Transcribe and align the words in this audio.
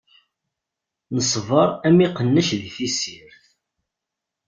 Neṣbeṛ 1.15 1.69
am 1.87 1.97
iqnac 2.05 2.49
di 2.61 2.69
tessirt. 2.77 3.41